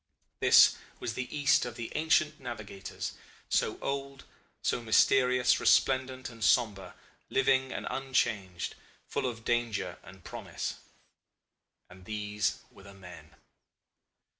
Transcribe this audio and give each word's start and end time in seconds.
This 0.39 0.77
was 0.99 1.13
the 1.13 1.29
East 1.31 1.63
of 1.63 1.75
the 1.75 1.91
ancient 1.95 2.39
navigators, 2.39 3.13
so 3.49 3.77
old, 3.81 4.23
so 4.63 4.81
mysterious, 4.81 5.59
resplendent 5.59 6.27
and 6.27 6.43
somber, 6.43 6.95
living 7.29 7.71
and 7.71 7.85
unchanged, 7.87 8.73
full 9.05 9.27
of 9.27 9.45
danger 9.45 9.99
and 10.01 10.23
promise. 10.23 10.77
And 11.87 12.05
these 12.05 12.61
were 12.71 12.81
the 12.81 12.95
men. 12.95 13.35